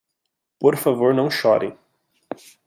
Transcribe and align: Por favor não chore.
Por 0.59 0.77
favor 0.77 1.13
não 1.13 1.29
chore. 1.29 1.77